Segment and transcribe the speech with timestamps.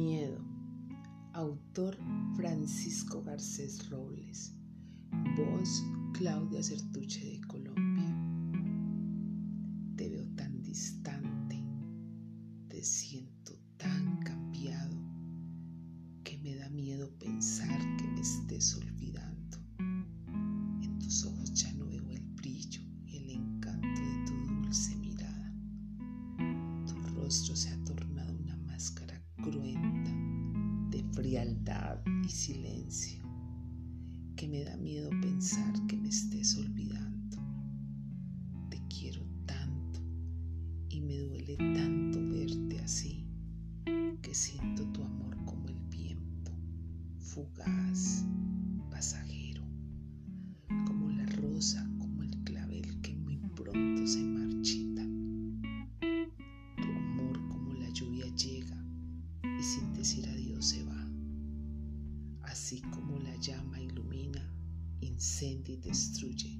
[0.00, 0.42] Miedo.
[1.34, 1.94] Autor
[2.34, 4.54] Francisco Garcés Robles.
[5.36, 5.84] Voz
[6.14, 8.08] Claudia Certuche de Colombia.
[9.96, 11.62] Te veo tan distante.
[12.68, 14.96] Te siento tan cambiado
[16.24, 19.58] que me da miedo pensar que me estés olvidando.
[20.82, 25.54] En tus ojos ya no veo el brillo y el encanto de tu dulce mirada.
[26.86, 29.79] Tu rostro se ha tornado una máscara cruel
[31.30, 33.22] frialdad y silencio
[34.34, 37.36] que me da miedo pensar que me estés olvidando.
[38.68, 40.00] Te quiero tanto
[40.88, 43.28] y me duele tanto verte así
[44.20, 46.50] que siento tu amor como el viento,
[47.20, 48.24] fugaz,
[48.90, 49.39] pasajero,
[62.70, 64.48] así como la llama ilumina,
[65.00, 66.56] incendia y destruye.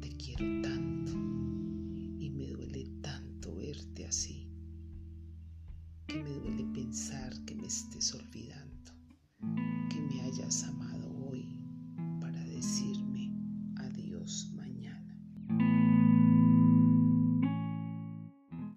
[0.00, 4.48] Te quiero tanto y me duele tanto verte así,
[6.06, 7.65] que me duele pensar que me